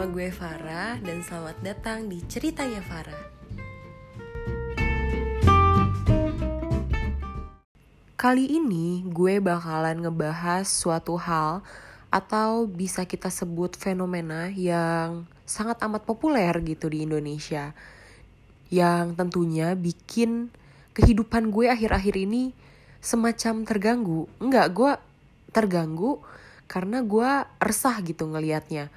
Nama 0.00 0.16
gue 0.16 0.32
Farah 0.32 0.96
dan 1.04 1.20
selamat 1.20 1.60
datang 1.60 2.08
di 2.08 2.24
Ceritanya 2.24 2.80
Farah. 2.80 3.20
Kali 8.16 8.48
ini 8.48 9.04
gue 9.04 9.44
bakalan 9.44 10.00
ngebahas 10.00 10.64
suatu 10.64 11.20
hal 11.20 11.60
atau 12.08 12.64
bisa 12.64 13.04
kita 13.04 13.28
sebut 13.28 13.76
fenomena 13.76 14.48
yang 14.48 15.28
sangat 15.44 15.76
amat 15.84 16.08
populer 16.08 16.56
gitu 16.64 16.88
di 16.88 17.04
Indonesia. 17.04 17.76
Yang 18.72 19.20
tentunya 19.20 19.76
bikin 19.76 20.48
kehidupan 20.96 21.52
gue 21.52 21.68
akhir-akhir 21.68 22.16
ini 22.16 22.56
semacam 23.04 23.68
terganggu. 23.68 24.32
Enggak, 24.40 24.72
gue 24.72 24.92
terganggu 25.52 26.24
karena 26.64 27.04
gue 27.04 27.44
resah 27.60 28.00
gitu 28.00 28.24
ngelihatnya 28.32 28.88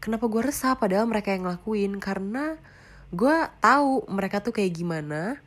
kenapa 0.00 0.26
gue 0.26 0.42
resah 0.42 0.74
padahal 0.74 1.06
mereka 1.06 1.30
yang 1.36 1.46
ngelakuin? 1.46 2.00
Karena 2.00 2.56
gue 3.12 3.36
tahu 3.60 4.08
mereka 4.08 4.40
tuh 4.40 4.56
kayak 4.56 4.72
gimana 4.74 5.38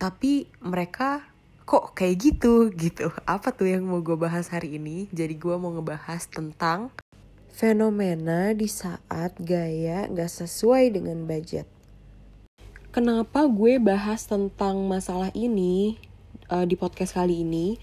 tapi 0.00 0.48
mereka 0.64 1.24
kok 1.68 1.92
kayak 1.92 2.16
gitu 2.20 2.72
gitu. 2.72 3.12
Apa 3.28 3.52
tuh 3.52 3.68
yang 3.68 3.84
mau 3.84 4.00
gue 4.00 4.16
bahas 4.16 4.48
hari 4.48 4.80
ini? 4.80 5.12
Jadi 5.12 5.36
gue 5.36 5.54
mau 5.60 5.72
ngebahas 5.76 6.24
tentang 6.28 6.88
fenomena 7.52 8.56
di 8.56 8.64
saat 8.64 9.36
gaya 9.36 10.08
gak 10.08 10.32
sesuai 10.32 10.96
dengan 10.96 11.28
budget. 11.28 11.68
Kenapa 12.90 13.46
gue 13.46 13.78
bahas 13.78 14.24
tentang 14.26 14.82
masalah 14.88 15.30
ini 15.36 16.00
uh, 16.50 16.66
di 16.66 16.74
podcast 16.74 17.14
kali 17.14 17.46
ini 17.46 17.78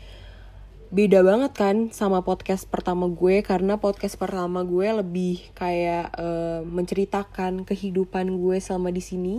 beda 0.88 1.20
banget 1.20 1.52
kan 1.52 1.76
sama 1.91 2.23
podcast 2.23 2.64
pertama 2.64 3.12
gue 3.12 3.43
karena 3.43 3.76
podcast 3.76 4.16
pertama 4.16 4.63
gue 4.63 4.88
lebih 4.88 5.44
kayak 5.52 6.16
uh, 6.16 6.63
menceritakan 6.63 7.68
kehidupan 7.68 8.32
gue 8.40 8.55
selama 8.63 8.96
di 8.96 9.04
sini 9.04 9.35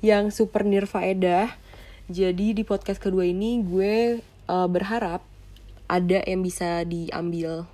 yang 0.00 0.32
super 0.32 0.64
nirfaedah. 0.64 1.52
Jadi 2.08 2.56
di 2.56 2.62
podcast 2.64 2.96
kedua 3.02 3.28
ini 3.28 3.60
gue 3.60 4.24
uh, 4.48 4.68
berharap 4.72 5.20
ada 5.84 6.24
yang 6.24 6.40
bisa 6.40 6.80
diambil. 6.88 7.68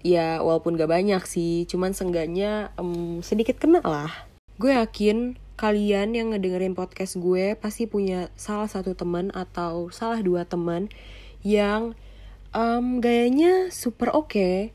Ya 0.00 0.40
walaupun 0.40 0.80
gak 0.80 0.90
banyak 0.90 1.22
sih, 1.28 1.68
cuman 1.68 1.92
seenggaknya 1.92 2.72
um, 2.80 3.20
sedikit 3.20 3.60
kena 3.60 3.84
lah. 3.84 4.10
Gue 4.56 4.72
yakin 4.72 5.36
kalian 5.60 6.16
yang 6.16 6.32
ngedengerin 6.32 6.72
podcast 6.72 7.20
gue 7.20 7.52
pasti 7.52 7.84
punya 7.84 8.32
salah 8.32 8.64
satu 8.64 8.96
teman 8.96 9.28
atau 9.36 9.92
salah 9.92 10.24
dua 10.24 10.48
teman 10.48 10.88
yang 11.46 11.96
um, 12.52 12.98
gayanya 12.98 13.70
super 13.72 14.12
oke, 14.12 14.32
okay, 14.34 14.74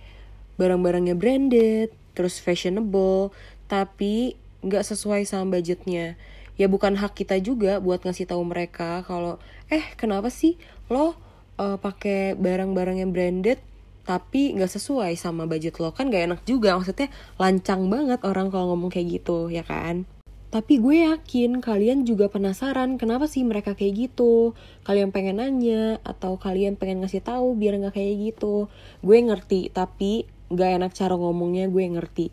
barang-barangnya 0.57 1.15
branded, 1.17 1.91
terus 2.15 2.39
fashionable, 2.39 3.35
tapi 3.67 4.39
nggak 4.65 4.83
sesuai 4.85 5.27
sama 5.27 5.59
budgetnya. 5.59 6.17
Ya 6.55 6.71
bukan 6.71 6.95
hak 6.95 7.19
kita 7.19 7.35
juga 7.43 7.83
buat 7.83 8.01
ngasih 8.07 8.31
tahu 8.31 8.41
mereka 8.47 9.03
kalau 9.03 9.37
eh 9.67 9.83
kenapa 9.99 10.31
sih 10.31 10.55
lo 10.87 11.11
uh, 11.59 11.75
pakai 11.75 12.39
barang-barang 12.39 13.03
yang 13.03 13.11
branded 13.11 13.59
tapi 14.07 14.55
nggak 14.55 14.71
sesuai 14.71 15.19
sama 15.19 15.43
budget 15.49 15.75
lo? 15.83 15.91
Kan 15.91 16.13
gak 16.13 16.31
enak 16.31 16.41
juga 16.47 16.79
maksudnya 16.79 17.11
lancang 17.35 17.91
banget 17.91 18.23
orang 18.23 18.47
kalau 18.53 18.71
ngomong 18.71 18.93
kayak 18.93 19.19
gitu 19.19 19.51
ya 19.51 19.65
kan 19.67 20.07
tapi 20.55 20.79
gue 20.79 21.03
yakin 21.03 21.59
kalian 21.59 22.07
juga 22.07 22.31
penasaran 22.31 22.95
kenapa 22.95 23.27
sih 23.27 23.43
mereka 23.43 23.75
kayak 23.75 24.07
gitu. 24.07 24.55
Kalian 24.87 25.11
pengen 25.11 25.43
nanya 25.43 25.99
atau 26.07 26.39
kalian 26.39 26.79
pengen 26.79 27.03
ngasih 27.03 27.19
tahu 27.19 27.59
biar 27.59 27.75
nggak 27.75 27.99
kayak 27.99 28.15
gitu. 28.31 28.71
Gue 29.03 29.19
ngerti, 29.19 29.67
tapi 29.75 30.23
gak 30.47 30.79
enak 30.79 30.95
cara 30.95 31.19
ngomongnya 31.19 31.67
gue 31.67 31.83
ngerti. 31.83 32.31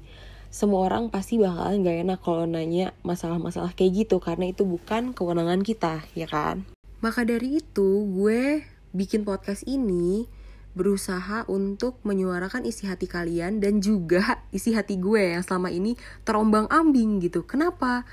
Semua 0.55 0.87
orang 0.87 1.11
pasti 1.11 1.35
bakalan 1.35 1.83
gak 1.83 1.99
enak 2.07 2.19
kalau 2.23 2.47
nanya 2.47 2.95
masalah-masalah 3.03 3.75
kayak 3.75 4.07
gitu 4.07 4.23
karena 4.23 4.55
itu 4.55 4.63
bukan 4.63 5.19
kewenangan 5.19 5.67
kita, 5.67 6.07
ya 6.15 6.31
kan? 6.31 6.63
Maka 7.03 7.27
dari 7.27 7.59
itu 7.59 8.07
gue 8.07 8.63
bikin 8.95 9.27
podcast 9.27 9.67
ini 9.67 10.31
berusaha 10.73 11.45
untuk 11.53 12.01
menyuarakan 12.05 12.65
isi 12.65 12.89
hati 12.89 13.05
kalian 13.05 13.61
dan 13.61 13.85
juga 13.85 14.41
isi 14.57 14.73
hati 14.73 14.97
gue 14.97 15.37
yang 15.37 15.45
selama 15.45 15.69
ini 15.69 15.97
terombang 16.25 16.65
ambing 16.73 17.21
gitu. 17.21 17.45
Kenapa 17.45 18.09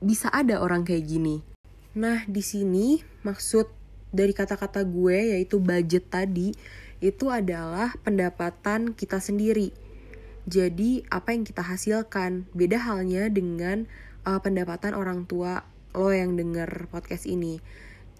bisa 0.00 0.32
ada 0.32 0.58
orang 0.64 0.82
kayak 0.88 1.04
gini? 1.04 1.44
Nah, 1.92 2.24
di 2.24 2.40
sini 2.40 3.04
maksud 3.22 3.68
dari 4.08 4.32
kata-kata 4.32 4.84
gue 4.88 5.36
yaitu 5.36 5.60
budget 5.60 6.08
tadi 6.08 6.56
itu 7.04 7.28
adalah 7.28 7.92
pendapatan 8.00 8.96
kita 8.96 9.20
sendiri. 9.20 9.74
Jadi, 10.48 11.06
apa 11.06 11.36
yang 11.36 11.44
kita 11.46 11.62
hasilkan 11.62 12.50
beda 12.50 12.80
halnya 12.82 13.30
dengan 13.30 13.86
uh, 14.26 14.40
pendapatan 14.42 14.96
orang 14.96 15.28
tua 15.28 15.62
lo 15.92 16.08
yang 16.08 16.34
denger 16.40 16.88
podcast 16.88 17.28
ini. 17.28 17.60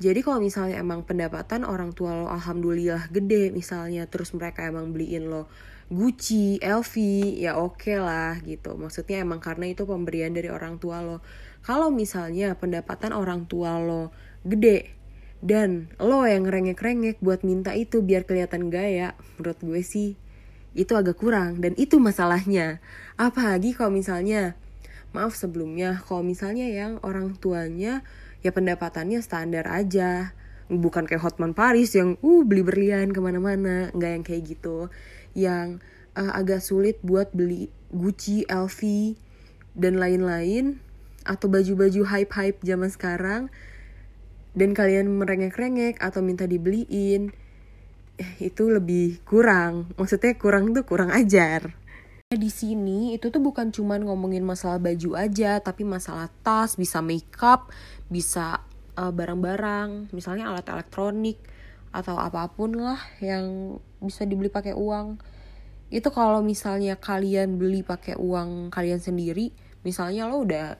Jadi 0.00 0.25
kalau 0.25 0.41
misalnya 0.41 0.80
emang 0.80 1.04
pendapatan 1.04 1.69
orang 1.69 1.92
tua 1.92 2.16
lo 2.16 2.26
alhamdulillah 2.32 3.12
gede 3.12 3.53
misalnya 3.53 4.08
terus 4.08 4.32
mereka 4.32 4.64
emang 4.64 4.91
beliin 4.94 5.28
lo 5.28 5.50
Gucci, 5.92 6.56
LV, 6.64 6.94
ya 7.36 7.60
oke 7.60 7.84
okay 7.84 8.00
lah 8.00 8.41
gitu. 8.48 8.81
Maksudnya 8.81 9.20
emang 9.20 9.44
karena 9.44 9.69
itu 9.69 9.84
pemberian 9.84 10.32
dari 10.32 10.48
orang 10.48 10.81
tua 10.81 11.04
lo. 11.04 11.20
Kalau 11.60 11.92
misalnya 11.92 12.56
pendapatan 12.56 13.12
orang 13.12 13.44
tua 13.44 13.76
lo 13.76 14.08
gede 14.41 14.88
dan 15.44 15.92
lo 16.00 16.25
yang 16.25 16.48
rengek-rengek 16.48 17.20
buat 17.20 17.44
minta 17.44 17.76
itu 17.76 18.00
biar 18.00 18.25
kelihatan 18.25 18.72
gaya, 18.72 19.12
menurut 19.36 19.60
gue 19.60 19.82
sih 19.84 20.16
itu 20.72 20.97
agak 20.97 21.20
kurang 21.20 21.60
dan 21.60 21.76
itu 21.76 22.00
masalahnya. 22.00 22.81
Apalagi 23.20 23.76
kalau 23.76 23.92
misalnya 23.92 24.56
maaf 25.12 25.36
sebelumnya 25.36 26.00
kalau 26.08 26.25
misalnya 26.25 26.72
yang 26.72 26.97
orang 27.04 27.36
tuanya 27.36 28.00
ya 28.42 28.50
pendapatannya 28.50 29.22
standar 29.22 29.66
aja. 29.70 30.34
Bukan 30.69 31.06
kayak 31.06 31.22
Hotman 31.22 31.54
Paris 31.54 31.94
yang 31.97 32.19
uh 32.22 32.42
beli 32.42 32.62
berlian 32.62 33.10
ke 33.14 33.20
mana-mana. 33.22 33.91
Nggak 33.94 34.10
yang 34.10 34.25
kayak 34.25 34.42
gitu. 34.47 34.78
Yang 35.32 35.82
uh, 36.19 36.32
agak 36.36 36.60
sulit 36.60 37.00
buat 37.00 37.32
beli 37.32 37.72
Gucci, 37.92 38.48
LV 38.48 38.81
dan 39.76 40.00
lain-lain 40.00 40.81
atau 41.22 41.47
baju-baju 41.47 42.02
hype-hype 42.02 42.58
zaman 42.64 42.91
sekarang 42.91 43.42
dan 44.52 44.76
kalian 44.76 45.08
merengek-rengek 45.08 46.00
atau 46.00 46.20
minta 46.20 46.44
dibeliin 46.44 47.32
eh, 48.20 48.32
itu 48.41 48.69
lebih 48.69 49.25
kurang. 49.25 49.92
Maksudnya 49.97 50.36
kurang 50.36 50.76
tuh 50.76 50.84
kurang 50.84 51.12
ajar. 51.12 51.72
Di 52.32 52.48
sini 52.48 53.12
itu 53.12 53.28
tuh 53.28 53.44
bukan 53.44 53.69
cuman 53.69 54.08
ngomongin 54.08 54.41
masalah 54.41 54.81
baju 54.81 55.20
aja 55.20 55.60
tapi 55.60 55.84
masalah 55.84 56.32
tas 56.41 56.81
bisa 56.81 57.04
makeup 57.04 57.69
bisa 58.12 58.60
eh, 59.00 59.08
barang-barang 59.08 60.12
misalnya 60.12 60.52
alat 60.52 60.68
elektronik 60.68 61.40
atau 61.92 62.16
apa 62.16 62.48
pun 62.52 62.76
lah 62.76 63.00
yang 63.24 63.76
bisa 64.00 64.28
dibeli 64.28 64.52
pakai 64.52 64.76
uang. 64.76 65.16
Itu 65.92 66.08
kalau 66.08 66.40
misalnya 66.40 66.96
kalian 66.96 67.56
beli 67.60 67.84
pakai 67.84 68.16
uang 68.16 68.72
kalian 68.72 69.00
sendiri 69.00 69.52
misalnya 69.84 70.30
lo 70.30 70.46
udah 70.46 70.78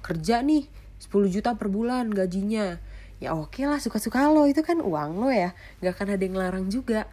kerja 0.00 0.40
nih 0.44 0.68
10 1.00 1.34
juta 1.34 1.56
per 1.56 1.72
bulan 1.72 2.12
gajinya. 2.12 2.78
Ya 3.20 3.36
oke 3.36 3.60
okay 3.60 3.64
lah 3.68 3.80
suka-suka 3.80 4.28
lo. 4.32 4.44
Itu 4.48 4.60
kan 4.64 4.80
uang 4.80 5.20
lo 5.20 5.28
ya. 5.32 5.56
Gak 5.80 5.96
akan 5.96 6.16
ada 6.16 6.22
yang 6.24 6.36
larang 6.36 6.66
juga. 6.68 7.08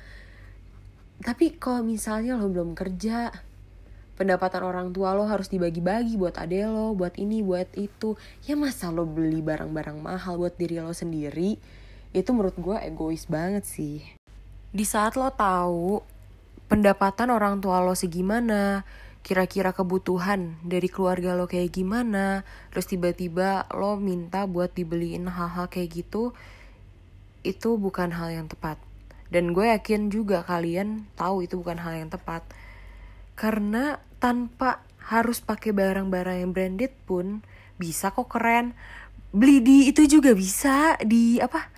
Tapi 1.23 1.57
kalau 1.57 1.81
misalnya 1.83 2.37
lo 2.37 2.47
belum 2.51 2.77
kerja 2.77 3.31
pendapatan 4.17 4.65
orang 4.65 4.89
tua 4.91 5.13
lo 5.13 5.29
harus 5.29 5.47
dibagi-bagi 5.47 6.17
buat 6.17 6.35
ade 6.41 6.65
lo, 6.65 6.97
buat 6.97 7.15
ini, 7.21 7.45
buat 7.45 7.69
itu. 7.77 8.17
Ya 8.49 8.57
masa 8.57 8.89
lo 8.89 9.05
beli 9.05 9.45
barang-barang 9.45 10.01
mahal 10.01 10.41
buat 10.41 10.57
diri 10.57 10.81
lo 10.81 10.91
sendiri? 10.91 11.61
Itu 12.11 12.33
menurut 12.33 12.57
gue 12.57 12.77
egois 12.81 13.29
banget 13.29 13.63
sih. 13.63 14.01
Di 14.73 14.83
saat 14.83 15.13
lo 15.15 15.29
tahu 15.29 16.01
pendapatan 16.67 17.29
orang 17.29 17.61
tua 17.61 17.79
lo 17.85 17.93
segimana, 17.93 18.83
kira-kira 19.21 19.71
kebutuhan 19.71 20.57
dari 20.65 20.89
keluarga 20.89 21.37
lo 21.37 21.45
kayak 21.45 21.77
gimana, 21.77 22.41
terus 22.73 22.89
tiba-tiba 22.89 23.69
lo 23.69 24.01
minta 24.01 24.49
buat 24.49 24.73
dibeliin 24.73 25.29
hal-hal 25.29 25.69
kayak 25.69 26.03
gitu, 26.03 26.33
itu 27.45 27.69
bukan 27.77 28.11
hal 28.17 28.33
yang 28.33 28.49
tepat. 28.49 28.81
Dan 29.27 29.51
gue 29.51 29.67
yakin 29.67 30.09
juga 30.09 30.41
kalian 30.41 31.05
tahu 31.19 31.43
itu 31.43 31.59
bukan 31.59 31.77
hal 31.79 31.99
yang 31.99 32.09
tepat. 32.09 32.47
Karena 33.35 33.99
tanpa 34.17 34.83
harus 35.07 35.39
pakai 35.39 35.71
barang-barang 35.71 36.43
yang 36.43 36.51
branded 36.51 36.91
pun 37.07 37.41
bisa 37.79 38.11
kok 38.11 38.27
keren. 38.27 38.75
Beli 39.31 39.63
di 39.63 39.77
itu 39.87 40.03
juga 40.09 40.35
bisa 40.35 40.99
di 41.03 41.39
apa? 41.39 41.71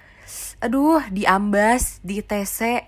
Aduh 0.64 1.04
di 1.14 1.24
ambas 1.30 2.02
di 2.02 2.20
tc 2.26 2.84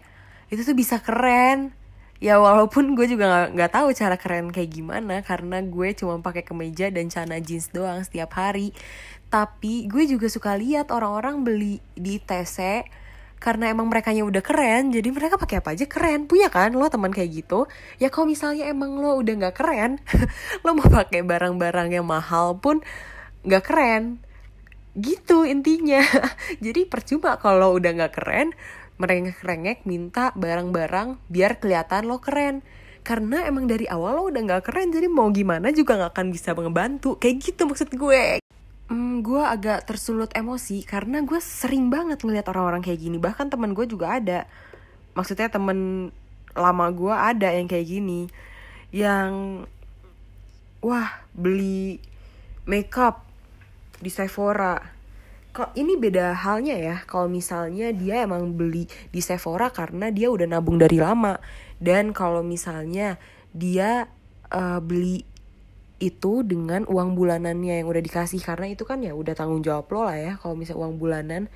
itu 0.50 0.62
tuh 0.65 0.75
bisa 0.75 0.98
keren. 1.00 1.75
Ya 2.21 2.38
walaupun 2.38 2.94
gue 2.94 3.09
juga 3.09 3.50
nggak 3.50 3.71
tahu 3.74 3.98
cara 3.98 4.13
keren 4.13 4.53
kayak 4.53 4.69
gimana 4.69 5.25
karena 5.25 5.57
gue 5.65 5.89
cuma 5.98 6.21
pakai 6.21 6.45
kemeja 6.45 6.94
dan 6.94 7.09
celana 7.09 7.42
jeans 7.42 7.74
doang 7.74 8.01
setiap 8.06 8.33
hari. 8.38 8.74
Tapi 9.31 9.89
gue 9.89 10.06
juga 10.06 10.27
suka 10.30 10.53
lihat 10.53 10.94
orang-orang 10.94 11.42
beli 11.42 11.81
di 11.98 12.21
tc 12.21 12.86
karena 13.42 13.74
emang 13.74 13.90
mereka 13.90 14.14
udah 14.14 14.46
keren 14.46 14.94
jadi 14.94 15.10
mereka 15.10 15.42
pakai 15.42 15.66
apa 15.66 15.74
aja 15.74 15.90
keren. 15.90 16.30
Punya 16.30 16.54
kan 16.54 16.78
lo 16.78 16.86
teman 16.94 17.10
kayak 17.10 17.42
gitu? 17.42 17.66
Ya 17.98 18.14
kalau 18.14 18.30
misalnya 18.30 18.70
emang 18.70 19.02
lo 19.02 19.18
udah 19.18 19.34
nggak 19.34 19.56
keren 19.58 19.98
lo 20.64 20.78
mau 20.78 20.86
pakai 20.86 21.26
barang-barang 21.26 21.90
yang 21.90 22.06
mahal 22.06 22.62
pun 22.62 22.86
nggak 23.42 23.64
keren. 23.66 24.22
Gitu 24.94 25.50
intinya. 25.50 26.06
Jadi 26.66 26.86
percuma 26.86 27.42
kalau 27.42 27.82
udah 27.82 27.92
nggak 27.98 28.14
keren 28.14 28.54
merengek-rengek 29.02 29.90
minta 29.90 30.30
barang-barang 30.38 31.18
biar 31.26 31.58
kelihatan 31.58 32.06
lo 32.06 32.22
keren. 32.22 32.62
Karena 33.02 33.50
emang 33.50 33.66
dari 33.66 33.90
awal 33.90 34.22
lo 34.22 34.24
udah 34.30 34.42
nggak 34.46 34.70
keren 34.70 34.94
jadi 34.94 35.10
mau 35.10 35.34
gimana 35.34 35.74
juga 35.74 35.98
nggak 35.98 36.14
akan 36.14 36.28
bisa 36.30 36.54
ngebantu. 36.54 37.18
Kayak 37.18 37.36
gitu 37.42 37.66
maksud 37.66 37.90
gue 37.98 38.41
hmm, 38.92 39.24
gue 39.24 39.40
agak 39.40 39.88
tersulut 39.88 40.28
emosi 40.36 40.84
karena 40.84 41.24
gue 41.24 41.40
sering 41.40 41.88
banget 41.88 42.20
ngeliat 42.28 42.46
orang-orang 42.52 42.84
kayak 42.84 43.00
gini. 43.00 43.18
Bahkan 43.18 43.48
teman 43.48 43.72
gue 43.72 43.88
juga 43.88 44.20
ada. 44.20 44.44
Maksudnya 45.16 45.48
temen 45.48 46.12
lama 46.52 46.86
gue 46.92 47.14
ada 47.16 47.56
yang 47.56 47.72
kayak 47.72 47.88
gini. 47.88 48.28
Yang 48.92 49.64
wah 50.84 51.24
beli 51.32 52.04
makeup 52.68 53.24
di 54.04 54.12
Sephora. 54.12 54.76
Kok 55.52 55.76
ini 55.80 55.96
beda 55.96 56.36
halnya 56.36 56.76
ya? 56.76 56.96
Kalau 57.08 57.32
misalnya 57.32 57.92
dia 57.96 58.24
emang 58.28 58.56
beli 58.56 58.88
di 59.12 59.20
Sephora 59.24 59.72
karena 59.72 60.12
dia 60.12 60.28
udah 60.28 60.48
nabung 60.48 60.76
dari 60.76 61.00
lama. 61.00 61.40
Dan 61.80 62.12
kalau 62.12 62.44
misalnya 62.44 63.16
dia 63.52 64.08
uh, 64.52 64.80
beli 64.84 65.31
itu 66.01 66.42
dengan 66.42 66.83
uang 66.89 67.13
bulanannya 67.13 67.86
yang 67.86 67.88
udah 67.88 68.01
dikasih. 68.01 68.42
Karena 68.42 68.74
itu 68.74 68.83
kan 68.83 69.00
ya 69.06 69.13
udah 69.13 69.38
tanggung 69.38 69.62
jawab 69.62 69.86
lo 69.94 70.09
lah 70.09 70.18
ya 70.18 70.33
kalau 70.42 70.57
misalnya 70.57 70.81
uang 70.83 70.98
bulanan. 70.98 71.48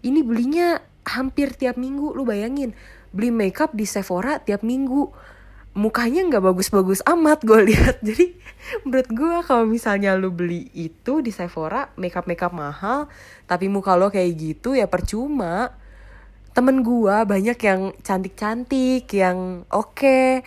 Ini 0.00 0.20
belinya 0.24 0.80
hampir 1.04 1.52
tiap 1.52 1.76
minggu 1.76 2.16
lu 2.16 2.24
bayangin. 2.24 2.72
Beli 3.12 3.30
makeup 3.30 3.76
di 3.76 3.84
Sephora 3.84 4.40
tiap 4.40 4.64
minggu. 4.64 5.12
Mukanya 5.74 6.24
nggak 6.30 6.44
bagus-bagus 6.50 7.04
amat 7.04 7.44
gue 7.44 7.60
lihat. 7.68 8.00
Jadi 8.08 8.32
menurut 8.88 9.08
gue 9.12 9.36
kalau 9.44 9.68
misalnya 9.68 10.16
lu 10.16 10.32
beli 10.32 10.72
itu 10.72 11.20
di 11.20 11.30
Sephora 11.30 11.92
makeup 12.00 12.24
makeup 12.24 12.56
mahal 12.56 13.12
tapi 13.44 13.68
muka 13.68 13.94
lo 13.94 14.08
kayak 14.08 14.32
gitu 14.34 14.72
ya 14.72 14.88
percuma. 14.88 15.76
Temen 16.54 16.86
gue 16.86 17.16
banyak 17.26 17.58
yang 17.60 17.92
cantik-cantik 18.00 19.10
yang 19.12 19.68
oke. 19.68 19.92
okay. 19.92 20.46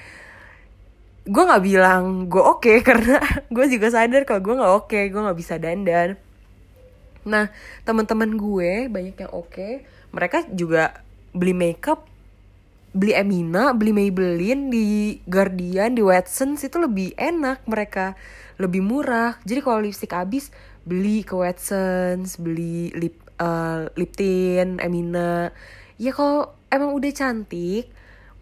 Gue 1.27 1.43
nggak 1.43 1.63
bilang 1.63 2.31
gue 2.31 2.39
oke 2.39 2.63
okay, 2.63 2.77
karena 2.87 3.19
gue 3.51 3.65
juga 3.67 3.87
sadar 3.91 4.23
kalau 4.23 4.41
gue 4.41 4.55
nggak 4.55 4.73
oke 4.73 4.87
okay, 4.87 5.03
gue 5.11 5.21
nggak 5.21 5.37
bisa 5.37 5.59
dandan 5.59 6.15
nah 7.27 7.51
teman-teman 7.83 8.39
gue 8.39 8.87
banyak 8.87 9.15
yang 9.19 9.31
oke 9.35 9.51
okay. 9.51 9.73
mereka 10.15 10.47
juga 10.47 11.03
beli 11.35 11.51
makeup 11.51 12.07
beli 12.97 13.13
Emina, 13.13 13.77
beli 13.77 13.93
Maybelline 13.93 14.73
di 14.73 14.87
Guardian, 15.29 15.93
di 15.93 16.01
Watsons 16.01 16.65
itu 16.65 16.81
lebih 16.81 17.13
enak 17.13 17.61
mereka, 17.69 18.17
lebih 18.57 18.81
murah. 18.81 19.37
Jadi 19.45 19.59
kalau 19.61 19.85
lipstick 19.85 20.17
habis 20.17 20.49
beli 20.81 21.21
ke 21.21 21.37
Watsons, 21.37 22.41
beli 22.41 22.89
lip 22.97 23.21
uh, 23.37 23.85
lip 23.93 24.17
tint, 24.17 24.81
Emina. 24.81 25.53
Ya 26.01 26.09
kalau 26.09 26.57
emang 26.73 26.97
udah 26.97 27.11
cantik, 27.13 27.93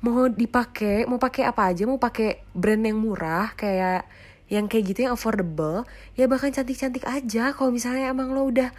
mau 0.05 0.29
dipakai, 0.29 1.09
mau 1.09 1.17
pakai 1.17 1.49
apa 1.49 1.73
aja, 1.73 1.89
mau 1.89 1.97
pakai 1.97 2.45
brand 2.53 2.85
yang 2.85 3.01
murah 3.01 3.57
kayak 3.57 4.05
yang 4.45 4.69
kayak 4.69 4.93
gitu 4.93 5.09
yang 5.09 5.17
affordable, 5.17 5.89
ya 6.13 6.29
bahkan 6.29 6.53
cantik-cantik 6.53 7.01
aja. 7.09 7.57
Kalau 7.57 7.73
misalnya 7.73 8.13
emang 8.13 8.29
lo 8.29 8.45
udah 8.45 8.69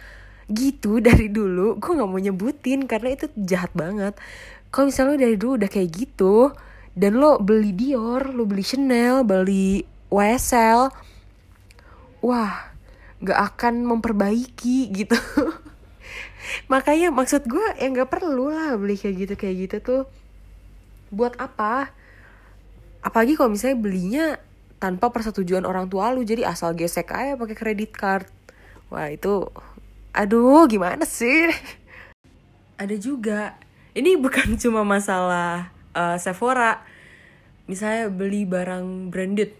gitu 0.47 0.99
dari 1.07 1.27
dulu 1.27 1.75
gue 1.75 1.91
nggak 1.91 2.07
mau 2.07 2.23
nyebutin 2.23 2.87
karena 2.87 3.19
itu 3.19 3.27
jahat 3.35 3.67
banget 3.75 4.15
kalau 4.71 4.87
misalnya 4.87 5.11
lo 5.11 5.19
dari 5.19 5.35
dulu 5.35 5.51
udah 5.59 5.69
kayak 5.71 5.89
gitu 5.91 6.55
dan 6.97 7.21
lo 7.21 7.37
beli 7.37 7.77
Dior, 7.77 8.33
lo 8.33 8.49
beli 8.49 8.65
Chanel, 8.65 9.21
beli 9.21 9.85
YSL, 10.09 10.89
wah 12.25 12.73
gak 13.21 13.39
akan 13.53 13.85
memperbaiki 13.85 14.89
gitu. 14.89 15.13
Makanya 16.73 17.13
maksud 17.13 17.45
gue 17.45 17.67
ya 17.77 17.85
gak 17.93 18.09
perlu 18.09 18.49
lah 18.49 18.73
beli 18.81 18.97
kayak 18.97 19.15
gitu 19.29 19.33
kayak 19.37 19.55
gitu 19.69 19.77
tuh. 19.85 20.03
Buat 21.13 21.39
apa? 21.39 21.91
Apalagi 23.01 23.39
kalau 23.39 23.53
misalnya 23.53 23.77
belinya 23.79 24.25
tanpa 24.77 25.09
persetujuan 25.09 25.65
orang 25.65 25.89
tua 25.89 26.13
lu 26.13 26.21
jadi 26.21 26.45
asal 26.45 26.77
gesek 26.77 27.13
aja 27.13 27.39
pakai 27.39 27.55
kredit 27.57 27.91
card. 27.93 28.27
Wah 28.87 29.11
itu, 29.11 29.47
aduh 30.15 30.67
gimana 30.69 31.03
sih? 31.03 31.51
Ada 32.77 32.95
juga 32.95 33.57
ini 33.97 34.13
bukan 34.13 34.53
cuma 34.61 34.85
masalah 34.85 35.73
uh, 35.97 36.17
Sephora 36.21 36.85
misalnya 37.67 38.07
beli 38.07 38.47
barang 38.47 39.11
branded 39.11 39.51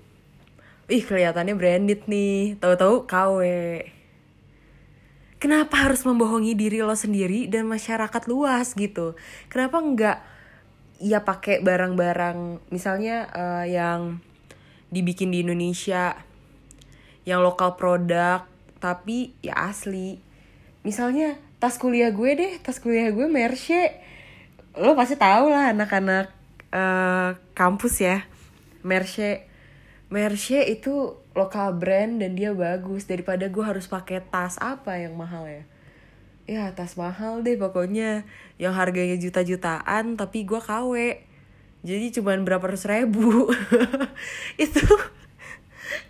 ih 0.88 1.04
kelihatannya 1.04 1.58
branded 1.60 2.08
nih 2.08 2.56
tahu-tahu 2.62 3.04
KW 3.04 3.40
kenapa 5.42 5.90
harus 5.90 6.08
membohongi 6.08 6.56
diri 6.56 6.80
lo 6.80 6.96
sendiri 6.96 7.52
dan 7.52 7.68
masyarakat 7.68 8.24
luas 8.32 8.72
gitu 8.78 9.20
kenapa 9.52 9.84
enggak 9.84 10.18
ya 10.98 11.22
pakai 11.22 11.62
barang-barang 11.62 12.70
misalnya 12.74 13.30
uh, 13.34 13.66
yang 13.66 14.22
dibikin 14.90 15.30
di 15.30 15.44
Indonesia 15.46 16.18
yang 17.28 17.44
lokal 17.44 17.76
produk 17.76 18.48
tapi 18.78 19.36
ya 19.44 19.68
asli. 19.68 20.22
Misalnya 20.86 21.36
tas 21.58 21.76
kuliah 21.76 22.14
gue 22.14 22.32
deh 22.38 22.54
tas 22.64 22.80
kuliah 22.80 23.12
gue 23.12 23.28
Merce. 23.28 24.00
Lo 24.78 24.94
pasti 24.94 25.18
tahu 25.18 25.50
lah 25.50 25.74
anak-anak 25.74 26.32
uh, 26.72 27.36
kampus 27.58 28.02
ya. 28.02 28.24
Merce. 28.86 29.44
Merce 30.08 30.64
itu 30.64 31.20
lokal 31.36 31.76
brand 31.76 32.24
dan 32.24 32.38
dia 32.38 32.56
bagus. 32.56 33.10
Daripada 33.10 33.52
gue 33.52 33.64
harus 33.66 33.90
pakai 33.90 34.24
tas 34.24 34.56
apa 34.62 34.96
yang 34.96 35.18
mahal 35.20 35.46
ya 35.46 35.66
ya 36.48 36.72
tas 36.72 36.96
mahal 36.96 37.44
deh 37.44 37.60
pokoknya 37.60 38.24
yang 38.56 38.72
harganya 38.72 39.20
juta-jutaan 39.20 40.16
tapi 40.16 40.48
gue 40.48 40.58
KW 40.64 41.20
jadi 41.84 42.08
cuman 42.16 42.48
berapa 42.48 42.64
ratus 42.64 42.88
ribu 42.88 43.52
itu 44.64 44.84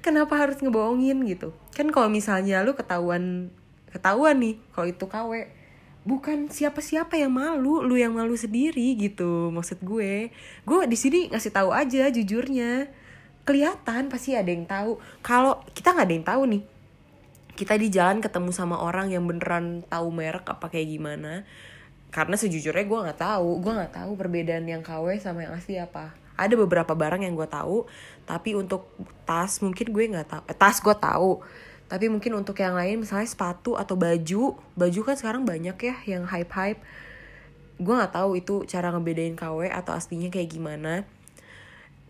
kenapa 0.05 0.37
harus 0.37 0.61
ngebohongin 0.61 1.25
gitu 1.25 1.57
kan 1.73 1.89
kalau 1.89 2.07
misalnya 2.07 2.61
lu 2.61 2.77
ketahuan 2.77 3.49
ketahuan 3.89 4.37
nih 4.37 4.55
kalau 4.77 4.87
itu 4.93 5.05
KW 5.09 5.57
bukan 6.07 6.47
siapa-siapa 6.47 7.19
yang 7.19 7.35
malu, 7.35 7.83
lu 7.83 7.99
yang 7.99 8.15
malu 8.15 8.39
sendiri 8.39 8.95
gitu. 8.95 9.51
Maksud 9.51 9.83
gue, 9.83 10.31
gue 10.63 10.79
di 10.87 10.95
sini 10.95 11.27
ngasih 11.27 11.51
tahu 11.51 11.75
aja 11.75 12.07
jujurnya. 12.07 12.87
Kelihatan 13.43 14.07
pasti 14.07 14.31
ada 14.31 14.47
yang 14.47 14.63
tahu. 14.63 15.03
Kalau 15.19 15.59
kita 15.75 15.91
nggak 15.91 16.07
ada 16.07 16.15
yang 16.15 16.27
tahu 16.27 16.41
nih, 16.47 16.63
kita 17.57 17.73
di 17.73 17.89
jalan 17.89 18.21
ketemu 18.21 18.53
sama 18.53 18.77
orang 18.77 19.09
yang 19.09 19.25
beneran 19.25 19.81
tahu 19.89 20.13
merek 20.13 20.45
apa 20.45 20.69
kayak 20.69 20.93
gimana. 20.93 21.41
Karena 22.13 22.37
sejujurnya 22.37 22.85
gue 22.85 22.99
nggak 23.09 23.19
tahu, 23.19 23.59
gue 23.59 23.73
nggak 23.73 23.93
tahu 23.97 24.11
perbedaan 24.15 24.63
yang 24.69 24.85
KW 24.85 25.17
sama 25.17 25.43
yang 25.49 25.57
asli 25.57 25.81
apa. 25.81 26.13
Ada 26.37 26.53
beberapa 26.53 26.93
barang 26.93 27.25
yang 27.25 27.33
gue 27.33 27.49
tahu, 27.49 27.89
tapi 28.29 28.53
untuk 28.53 28.93
tas 29.25 29.57
mungkin 29.59 29.89
gue 29.89 30.03
nggak 30.13 30.29
tahu. 30.29 30.41
Eh, 30.47 30.55
tas 30.55 30.77
gue 30.79 30.95
tahu, 30.95 31.41
tapi 31.87 32.11
mungkin 32.11 32.35
untuk 32.35 32.59
yang 32.59 32.75
lain 32.75 32.99
misalnya 32.99 33.27
sepatu 33.27 33.79
atau 33.79 33.95
baju 33.95 34.59
baju 34.75 34.99
kan 35.07 35.15
sekarang 35.15 35.47
banyak 35.47 35.75
ya 35.79 35.95
yang 36.03 36.27
hype 36.27 36.51
hype 36.51 36.79
gue 37.79 37.93
nggak 37.95 38.13
tahu 38.13 38.35
itu 38.35 38.67
cara 38.67 38.91
ngebedain 38.91 39.39
KW 39.39 39.71
atau 39.71 39.95
aslinya 39.95 40.27
kayak 40.27 40.51
gimana 40.51 41.07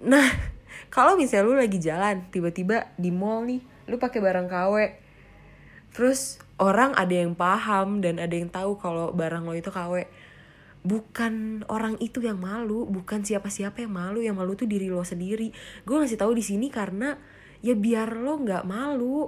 nah 0.01 0.25
kalau 0.96 1.13
misalnya 1.13 1.46
lu 1.46 1.54
lagi 1.54 1.77
jalan 1.77 2.25
tiba-tiba 2.34 2.89
di 2.98 3.13
mall 3.13 3.46
nih 3.46 3.62
lu 3.86 4.01
pakai 4.01 4.20
barang 4.20 4.50
KW 4.50 4.74
terus 5.98 6.38
orang 6.62 6.94
ada 6.94 7.10
yang 7.10 7.34
paham 7.34 8.06
dan 8.06 8.22
ada 8.22 8.38
yang 8.38 8.54
tahu 8.54 8.77
kalau 8.77 9.10
barang 9.18 9.42
lo 9.50 9.58
itu 9.58 9.74
KW 9.74 10.06
bukan 10.88 11.68
orang 11.68 12.00
itu 12.00 12.24
yang 12.24 12.39
malu 12.39 12.88
bukan 12.88 13.20
siapa-siapa 13.25 13.84
yang 13.84 13.94
malu. 13.94 14.24
Yang 14.24 14.36
malu 14.39 14.51
tuh 14.56 14.70
diri 14.72 14.88
lo 14.88 15.04
sendiri. 15.04 15.51
Gue 15.84 15.96
ngasih 16.00 16.16
tahu 16.16 16.32
di 16.32 16.44
sini 16.46 16.72
karena 16.72 17.20
ya 17.60 17.75
biar 17.75 18.16
lo 18.16 18.39
nggak 18.39 18.63
malu. 18.63 19.27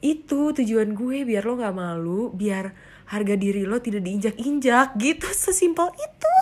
Itu 0.00 0.56
tujuan 0.56 0.96
gue 0.96 1.28
biar 1.28 1.44
lo 1.44 1.60
gak 1.60 1.76
malu 1.76 2.32
biar 2.32 2.72
harga 3.12 3.36
diri 3.36 3.68
lo 3.68 3.84
tidak 3.84 4.00
diinjak-injak. 4.08 4.96
Gitu 4.96 5.28
sesimpel 5.28 5.92
itu. 5.92 6.36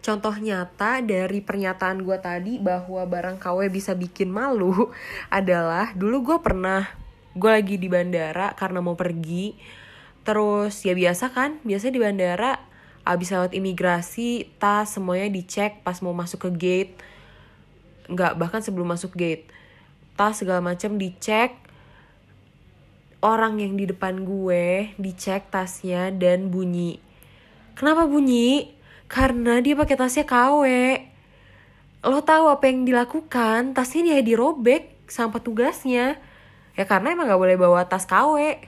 Contoh 0.00 0.32
nyata 0.38 1.02
dari 1.02 1.42
pernyataan 1.42 2.06
gue 2.06 2.18
tadi 2.22 2.62
bahwa 2.62 3.02
barang 3.02 3.42
KW 3.42 3.66
bisa 3.68 3.98
bikin 3.98 4.30
malu 4.30 4.94
adalah 5.28 5.90
dulu 5.98 6.22
gue 6.22 6.38
pernah 6.38 6.86
gue 7.34 7.50
lagi 7.50 7.76
di 7.78 7.86
bandara 7.86 8.54
karena 8.58 8.82
mau 8.82 8.98
pergi. 8.98 9.54
Terus 10.26 10.82
ya 10.84 10.92
biasa 10.92 11.32
kan 11.32 11.62
biasa 11.62 11.90
di 11.90 12.00
bandara 12.02 12.60
abis 13.06 13.32
lewat 13.32 13.56
imigrasi 13.56 14.46
tas 14.60 14.92
semuanya 14.92 15.32
dicek 15.32 15.80
pas 15.86 15.98
mau 16.04 16.12
masuk 16.12 16.46
ke 16.46 16.50
gate. 16.58 16.92
Nggak 18.10 18.36
bahkan 18.36 18.60
sebelum 18.60 18.90
masuk 18.90 19.14
gate. 19.14 19.46
Tas 20.18 20.38
segala 20.38 20.60
macam 20.60 20.98
dicek. 20.98 21.56
Orang 23.20 23.60
yang 23.60 23.76
di 23.76 23.84
depan 23.84 24.24
gue 24.24 24.96
dicek 24.96 25.52
tasnya 25.52 26.08
dan 26.08 26.48
bunyi. 26.48 26.96
Kenapa 27.76 28.08
bunyi? 28.08 28.72
Karena 29.12 29.60
dia 29.60 29.76
pakai 29.76 29.96
tasnya 29.98 30.24
KW 30.24 30.64
lo 32.00 32.24
tahu 32.24 32.48
apa 32.48 32.64
yang 32.64 32.88
dilakukan? 32.88 33.76
Tasnya 33.76 34.00
dia 34.08 34.18
dirobek 34.24 35.04
sama 35.04 35.36
petugasnya 35.36 36.16
ya 36.78 36.84
karena 36.86 37.14
emang 37.14 37.26
nggak 37.26 37.40
boleh 37.40 37.56
bawa 37.58 37.86
tas 37.86 38.06
KW 38.06 38.60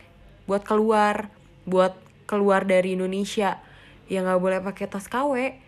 buat 0.47 0.62
keluar 0.66 1.30
buat 1.66 1.94
keluar 2.26 2.64
dari 2.66 2.97
Indonesia. 2.97 3.61
Ya 4.11 4.25
nggak 4.25 4.40
boleh 4.40 4.59
pakai 4.64 4.87
tas 4.90 5.06
KW 5.06 5.59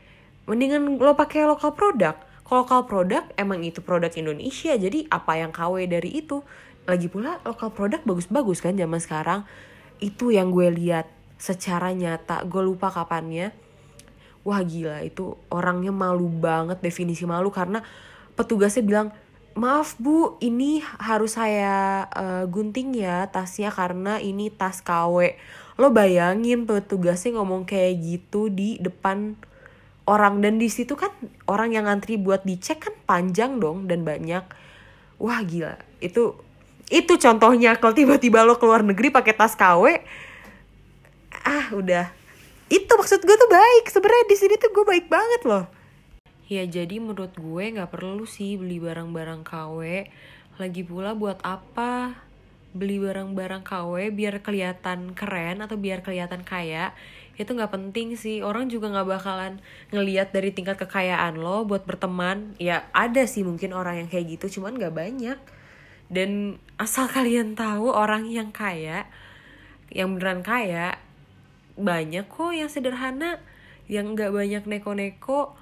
mendingan 0.44 1.00
lo 1.00 1.16
pakai 1.16 1.48
lokal 1.48 1.72
produk. 1.72 2.16
Kalau 2.44 2.68
lokal 2.68 2.84
produk 2.84 3.24
emang 3.40 3.64
itu 3.64 3.80
produk 3.80 4.12
Indonesia. 4.12 4.76
Jadi 4.76 5.08
apa 5.08 5.40
yang 5.40 5.50
KW 5.52 5.88
dari 5.88 6.20
itu? 6.20 6.44
Lagi 6.84 7.08
pula 7.08 7.40
lokal 7.48 7.72
produk 7.72 8.00
bagus-bagus 8.04 8.60
kan 8.60 8.76
zaman 8.76 9.00
sekarang. 9.00 9.48
Itu 9.96 10.28
yang 10.28 10.52
gue 10.52 10.68
lihat 10.68 11.08
secara 11.40 11.96
nyata. 11.96 12.44
Gue 12.44 12.60
lupa 12.60 12.92
kapannya. 12.92 13.56
Wah 14.44 14.60
gila. 14.60 15.00
Itu 15.00 15.40
orangnya 15.48 15.88
malu 15.88 16.28
banget 16.28 16.84
definisi 16.84 17.24
malu. 17.24 17.48
Karena 17.48 17.80
petugasnya 18.36 18.84
bilang 18.84 19.08
maaf 19.54 19.96
bu. 19.98 20.36
Ini 20.42 20.82
harus 21.00 21.38
saya 21.38 22.06
uh, 22.10 22.44
gunting 22.46 22.94
ya 22.94 23.26
tasnya 23.30 23.70
karena 23.70 24.18
ini 24.18 24.50
tas 24.50 24.82
KW 24.82 25.34
lo 25.74 25.90
bayangin 25.90 26.70
petugasnya 26.70 27.34
ngomong 27.42 27.66
kayak 27.66 27.98
gitu 27.98 28.50
di 28.50 28.78
depan 28.78 29.34
orang. 30.06 30.42
Dan 30.42 30.62
di 30.62 30.70
situ 30.70 30.94
kan 30.94 31.10
orang 31.50 31.74
yang 31.74 31.90
ngantri 31.90 32.18
buat 32.18 32.46
dicek 32.46 32.78
kan 32.82 32.94
panjang 33.06 33.58
dong 33.58 33.86
dan 33.90 34.06
banyak. 34.06 34.44
Wah 35.18 35.40
gila. 35.42 35.78
Itu 35.98 36.38
itu 36.90 37.16
contohnya. 37.18 37.78
Kalau 37.78 37.94
tiba-tiba 37.94 38.44
lo 38.44 38.58
keluar 38.58 38.82
negeri 38.82 39.10
pakai 39.10 39.34
tas 39.34 39.54
KW 39.54 40.02
ah 41.44 41.66
udah. 41.74 42.10
Itu 42.70 42.90
maksud 42.94 43.22
gue 43.22 43.36
tuh 43.38 43.50
baik. 43.50 43.90
Sebenarnya 43.90 44.26
di 44.26 44.36
sini 44.38 44.54
tuh 44.58 44.70
gue 44.70 44.84
baik 44.86 45.06
banget 45.06 45.42
loh 45.46 45.83
ya 46.48 46.64
jadi 46.68 47.00
menurut 47.00 47.32
gue 47.36 47.64
nggak 47.72 47.88
perlu 47.88 48.28
sih 48.28 48.60
beli 48.60 48.76
barang-barang 48.80 49.42
KW 49.48 50.08
lagi 50.60 50.82
pula 50.86 51.16
buat 51.16 51.42
apa 51.42 52.14
beli 52.74 52.98
barang-barang 52.98 53.62
KW 53.62 54.10
biar 54.10 54.42
kelihatan 54.42 55.14
keren 55.14 55.62
atau 55.62 55.78
biar 55.78 56.02
kelihatan 56.02 56.42
kaya? 56.42 56.90
Itu 57.38 57.54
nggak 57.54 57.70
penting 57.70 58.18
sih. 58.18 58.42
Orang 58.42 58.66
juga 58.66 58.90
nggak 58.90 59.08
bakalan 59.08 59.62
ngeliat 59.94 60.34
dari 60.34 60.50
tingkat 60.50 60.82
kekayaan 60.82 61.38
lo 61.38 61.62
buat 61.62 61.86
berteman. 61.86 62.58
Ya 62.58 62.90
ada 62.90 63.22
sih 63.30 63.46
mungkin 63.46 63.70
orang 63.70 64.02
yang 64.04 64.08
kayak 64.10 64.26
gitu 64.38 64.58
cuman 64.60 64.74
nggak 64.74 64.94
banyak. 64.94 65.38
Dan 66.10 66.58
asal 66.76 67.06
kalian 67.06 67.54
tahu 67.54 67.94
orang 67.94 68.26
yang 68.26 68.50
kaya 68.50 69.06
yang 69.94 70.18
beneran 70.18 70.42
kaya 70.42 70.98
banyak 71.78 72.26
kok 72.26 72.50
yang 72.50 72.66
sederhana 72.66 73.38
yang 73.86 74.18
nggak 74.18 74.34
banyak 74.34 74.62
neko-neko 74.66 75.54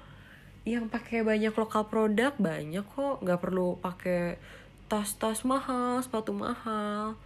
yang 0.63 0.87
pakai 0.87 1.27
banyak 1.27 1.51
lokal 1.51 1.87
produk 1.91 2.31
banyak 2.39 2.83
kok. 2.87 3.19
Nggak 3.19 3.39
perlu 3.43 3.75
pakai 3.83 4.39
tas-tas 4.87 5.43
mahal 5.43 5.99
sepatu 5.99 6.31
mahal. 6.31 7.19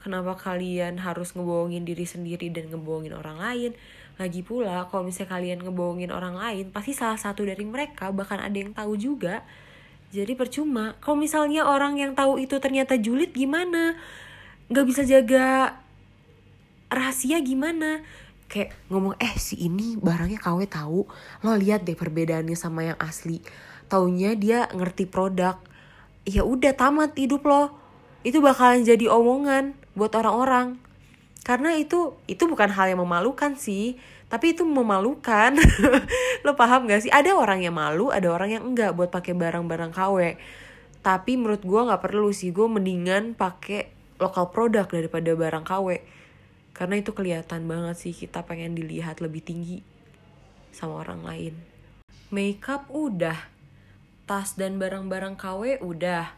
Kenapa 0.00 0.38
kalian 0.38 0.96
harus 1.02 1.36
ngebohongin 1.36 1.84
diri 1.84 2.08
sendiri 2.08 2.48
dan 2.48 2.72
ngebohongin 2.72 3.12
orang 3.12 3.36
lain? 3.36 3.72
Lagi 4.16 4.40
pula 4.40 4.88
kalau 4.88 5.06
misalnya 5.06 5.36
kalian 5.36 5.60
ngebohongin 5.62 6.10
orang 6.10 6.34
lain 6.38 6.72
pasti 6.72 6.96
salah 6.96 7.20
satu 7.20 7.44
dari 7.44 7.62
mereka 7.62 8.08
bahkan 8.10 8.40
ada 8.40 8.56
yang 8.56 8.72
tahu 8.72 8.96
juga. 8.96 9.44
Jadi 10.08 10.32
percuma. 10.32 10.96
Kalau 11.04 11.20
misalnya 11.20 11.68
orang 11.68 12.00
yang 12.00 12.16
tahu 12.16 12.40
itu 12.40 12.56
ternyata 12.56 12.96
julid 12.96 13.36
gimana? 13.36 14.00
Nggak 14.72 14.86
bisa 14.88 15.02
jaga 15.04 15.76
rahasia 16.88 17.36
gimana 17.44 18.00
kayak 18.48 18.72
ngomong 18.88 19.14
eh 19.20 19.36
si 19.36 19.60
ini 19.60 20.00
barangnya 20.00 20.40
KW 20.40 20.64
tahu 20.66 21.00
lo 21.44 21.52
lihat 21.54 21.84
deh 21.84 21.94
perbedaannya 21.94 22.56
sama 22.56 22.88
yang 22.92 22.98
asli. 23.00 23.44
Taunya 23.88 24.36
dia 24.36 24.68
ngerti 24.72 25.08
produk. 25.08 25.56
Ya 26.28 26.44
udah 26.44 26.76
tamat 26.76 27.16
hidup 27.16 27.44
lo. 27.48 27.72
Itu 28.24 28.40
bakalan 28.44 28.84
jadi 28.84 29.08
omongan 29.08 29.76
buat 29.96 30.12
orang-orang. 30.16 30.76
Karena 31.44 31.72
itu 31.76 32.16
itu 32.28 32.44
bukan 32.44 32.68
hal 32.68 32.92
yang 32.92 33.00
memalukan 33.00 33.56
sih 33.56 33.96
tapi 34.28 34.52
itu 34.52 34.60
memalukan. 34.68 35.56
Lo 36.44 36.52
paham 36.52 36.84
gak 36.84 37.00
sih? 37.00 37.08
Ada 37.08 37.32
orang 37.32 37.64
yang 37.64 37.72
malu 37.72 38.12
ada 38.12 38.28
orang 38.28 38.52
yang 38.52 38.64
enggak 38.68 38.92
buat 38.92 39.08
pakai 39.08 39.32
barang-barang 39.32 39.96
KW 39.96 40.36
tapi 41.08 41.38
menurut 41.38 41.62
gue 41.62 41.80
nggak 41.88 42.02
perlu 42.02 42.30
sih 42.34 42.50
gue 42.50 42.66
mendingan 42.66 43.32
pakai 43.38 43.88
lokal 44.18 44.50
produk 44.50 44.84
daripada 44.84 45.30
barang 45.32 45.64
KW 45.64 46.02
karena 46.78 47.02
itu 47.02 47.10
kelihatan 47.10 47.66
banget 47.66 47.98
sih 47.98 48.14
kita 48.14 48.46
pengen 48.46 48.78
dilihat 48.78 49.18
lebih 49.18 49.42
tinggi 49.42 49.82
sama 50.70 51.02
orang 51.02 51.26
lain. 51.26 51.54
Makeup 52.30 52.86
udah 52.86 53.34
tas 54.30 54.54
dan 54.54 54.78
barang-barang 54.78 55.34
KW 55.34 55.82
udah. 55.82 56.30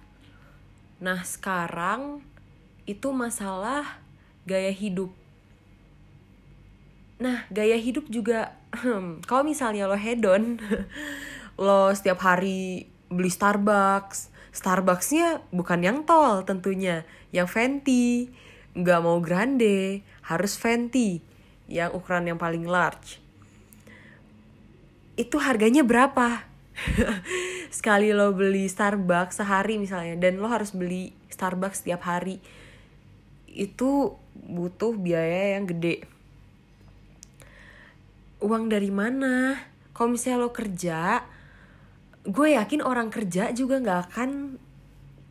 Nah 1.04 1.20
sekarang 1.28 2.24
itu 2.88 3.12
masalah 3.12 4.00
gaya 4.48 4.72
hidup. 4.72 5.12
Nah 7.20 7.44
gaya 7.52 7.76
hidup 7.76 8.08
juga 8.08 8.56
kalau 9.28 9.44
misalnya 9.44 9.84
lo 9.84 10.00
hedon 10.00 10.56
lo 11.60 11.92
setiap 11.92 12.24
hari 12.24 12.88
beli 13.12 13.28
Starbucks 13.28 14.32
Starbucksnya 14.56 15.44
bukan 15.52 15.84
yang 15.84 15.98
tol 16.08 16.42
tentunya 16.48 17.04
yang 17.28 17.44
Fenty 17.44 18.32
nggak 18.74 19.00
mau 19.02 19.18
grande 19.18 20.06
harus 20.30 20.54
Fenty 20.54 21.18
yang 21.66 21.90
ukuran 21.90 22.30
yang 22.30 22.38
paling 22.38 22.62
large. 22.62 23.18
Itu 25.18 25.42
harganya 25.42 25.82
berapa? 25.82 26.46
Sekali 27.74 28.14
lo 28.14 28.30
beli 28.30 28.70
Starbucks 28.70 29.42
sehari 29.42 29.76
misalnya 29.76 30.14
dan 30.16 30.38
lo 30.38 30.46
harus 30.46 30.70
beli 30.70 31.10
Starbucks 31.34 31.82
setiap 31.82 32.06
hari. 32.06 32.38
Itu 33.50 34.14
butuh 34.38 34.94
biaya 34.94 35.58
yang 35.58 35.66
gede. 35.66 36.06
Uang 38.38 38.70
dari 38.70 38.88
mana? 38.94 39.58
Kalau 39.90 40.14
misalnya 40.14 40.46
lo 40.46 40.54
kerja 40.54 41.26
gue 42.20 42.52
yakin 42.52 42.84
orang 42.84 43.08
kerja 43.08 43.48
juga 43.56 43.80
nggak 43.80 44.00
akan 44.12 44.60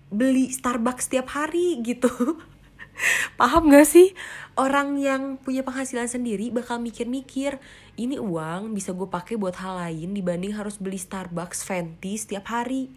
beli 0.10 0.50
Starbucks 0.50 1.06
setiap 1.06 1.30
hari 1.38 1.78
gitu 1.86 2.10
paham 3.40 3.72
gak 3.72 3.88
sih? 3.88 4.14
Orang 4.60 5.00
yang 5.00 5.40
punya 5.40 5.64
penghasilan 5.64 6.12
sendiri 6.12 6.52
bakal 6.52 6.84
mikir-mikir 6.84 7.64
ini 7.96 8.20
uang 8.20 8.76
bisa 8.76 8.92
gue 8.92 9.08
pakai 9.08 9.40
buat 9.40 9.56
hal 9.56 9.80
lain 9.80 10.12
dibanding 10.12 10.56
harus 10.56 10.76
beli 10.80 11.00
Starbucks 11.00 11.64
Fenty 11.64 12.20
setiap 12.20 12.52
hari. 12.52 12.92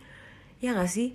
Ya 0.59 0.75
gak 0.75 0.91
sih? 0.91 1.15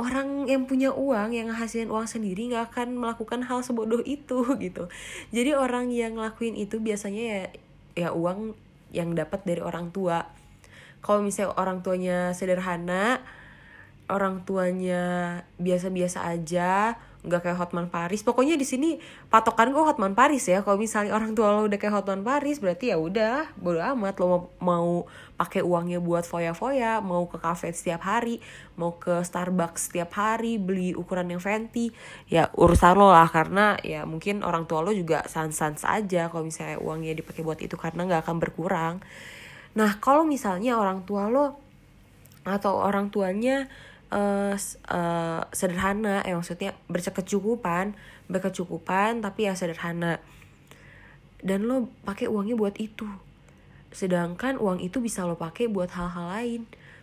Orang 0.00 0.48
yang 0.48 0.66
punya 0.66 0.90
uang 0.90 1.36
yang 1.36 1.52
ngasilin 1.52 1.92
uang 1.92 2.08
sendiri 2.10 2.50
nggak 2.50 2.74
akan 2.74 2.98
melakukan 2.98 3.44
hal 3.46 3.62
sebodoh 3.62 4.02
itu 4.02 4.42
gitu. 4.64 4.90
Jadi 5.30 5.54
orang 5.54 5.92
yang 5.92 6.18
ngelakuin 6.18 6.58
itu 6.58 6.82
biasanya 6.82 7.22
ya 7.22 7.42
ya 7.92 8.08
uang 8.10 8.56
yang 8.92 9.16
dapat 9.16 9.44
dari 9.44 9.60
orang 9.64 9.92
tua. 9.92 10.28
Kalau 11.02 11.24
misalnya 11.24 11.56
orang 11.58 11.82
tuanya 11.82 12.30
sederhana 12.36 13.20
orang 14.12 14.44
tuanya 14.44 15.40
biasa-biasa 15.56 16.28
aja 16.28 17.00
nggak 17.22 17.38
kayak 17.46 17.58
Hotman 17.58 17.86
Paris. 17.86 18.26
Pokoknya 18.26 18.58
di 18.58 18.66
sini 18.66 18.98
patokan 19.30 19.70
gue 19.70 19.78
Hotman 19.78 20.18
Paris 20.18 20.50
ya. 20.50 20.66
Kalau 20.66 20.74
misalnya 20.74 21.14
orang 21.18 21.38
tua 21.38 21.54
lo 21.54 21.70
udah 21.70 21.78
kayak 21.78 21.94
Hotman 21.94 22.26
Paris 22.26 22.58
berarti 22.58 22.90
ya 22.90 22.98
udah 22.98 23.46
bodo 23.54 23.78
amat. 23.78 24.18
Lo 24.18 24.50
mau, 24.58 25.06
pakai 25.38 25.62
uangnya 25.62 26.02
buat 26.02 26.26
foya-foya 26.26 26.98
mau 27.02 27.26
ke 27.30 27.38
cafe 27.38 27.74
setiap 27.74 28.06
hari 28.06 28.38
mau 28.78 28.94
ke 28.94 29.26
Starbucks 29.26 29.90
setiap 29.90 30.14
hari 30.14 30.54
beli 30.54 30.94
ukuran 30.94 31.34
yang 31.34 31.42
Fenty 31.42 31.90
ya 32.26 32.50
urusan 32.58 32.98
lo 32.98 33.14
lah. 33.14 33.30
Karena 33.30 33.78
ya 33.86 34.02
mungkin 34.02 34.42
orang 34.42 34.66
tua 34.66 34.82
lo 34.82 34.90
juga 34.90 35.22
sans-sans 35.30 35.86
aja 35.86 36.26
kalau 36.26 36.42
misalnya 36.42 36.82
uangnya 36.82 37.14
dipakai 37.14 37.46
buat 37.46 37.62
itu 37.62 37.78
karena 37.78 38.02
nggak 38.02 38.26
akan 38.26 38.36
berkurang. 38.42 38.94
Nah 39.78 39.94
kalau 40.02 40.26
misalnya 40.26 40.74
orang 40.74 41.06
tua 41.06 41.30
lo 41.30 41.62
atau 42.42 42.82
orang 42.82 43.14
tuanya 43.14 43.70
uh, 44.12 45.40
sederhana 45.50 46.20
eh 46.28 46.36
maksudnya 46.36 46.76
berkecukupan 46.92 47.96
berkecukupan 48.32 49.24
tapi 49.24 49.48
ya 49.48 49.56
sederhana. 49.56 50.20
Dan 51.42 51.66
lo 51.66 51.90
pakai 52.06 52.30
uangnya 52.30 52.54
buat 52.54 52.78
itu. 52.78 53.04
Sedangkan 53.92 54.56
uang 54.56 54.80
itu 54.80 55.02
bisa 55.02 55.26
lo 55.26 55.36
pakai 55.36 55.68
buat 55.68 55.90
hal-hal 55.92 56.26
lain. 56.32 56.62